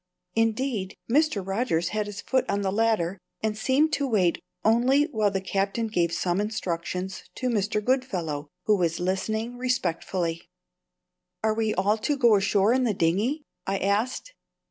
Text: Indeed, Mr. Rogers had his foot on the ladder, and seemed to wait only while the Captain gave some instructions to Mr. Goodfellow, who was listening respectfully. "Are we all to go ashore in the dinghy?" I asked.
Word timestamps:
Indeed, 0.33 0.95
Mr. 1.07 1.45
Rogers 1.45 1.89
had 1.89 2.07
his 2.07 2.21
foot 2.21 2.43
on 2.49 2.63
the 2.63 2.71
ladder, 2.71 3.19
and 3.43 3.55
seemed 3.55 3.93
to 3.93 4.07
wait 4.07 4.39
only 4.65 5.03
while 5.03 5.29
the 5.29 5.41
Captain 5.41 5.85
gave 5.85 6.11
some 6.11 6.41
instructions 6.41 7.25
to 7.35 7.49
Mr. 7.49 7.85
Goodfellow, 7.85 8.47
who 8.65 8.77
was 8.77 8.99
listening 8.99 9.59
respectfully. 9.59 10.49
"Are 11.43 11.53
we 11.53 11.75
all 11.75 11.99
to 11.99 12.17
go 12.17 12.35
ashore 12.35 12.73
in 12.73 12.83
the 12.83 12.95
dinghy?" 12.95 13.43
I 13.67 13.77
asked. 13.77 14.33